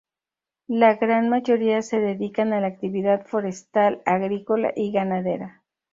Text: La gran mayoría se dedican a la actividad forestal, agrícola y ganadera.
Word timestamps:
La 0.65 0.95
gran 0.95 1.29
mayoría 1.29 1.83
se 1.83 1.99
dedican 1.99 2.53
a 2.53 2.59
la 2.59 2.65
actividad 2.65 3.27
forestal, 3.27 4.01
agrícola 4.05 4.73
y 4.75 4.91
ganadera. 4.91 5.61